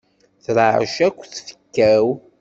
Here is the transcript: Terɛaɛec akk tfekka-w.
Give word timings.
Terɛaɛec 0.43 0.95
akk 1.07 1.19
tfekka-w. 1.33 2.05